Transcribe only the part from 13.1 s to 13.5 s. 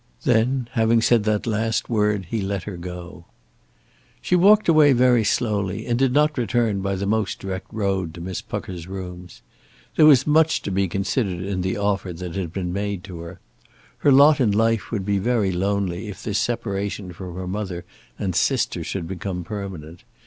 her.